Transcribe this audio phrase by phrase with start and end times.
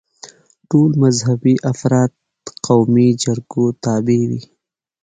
[0.69, 2.11] ټول مذهبي افراد
[2.65, 4.41] قومي جرګو تابع وي.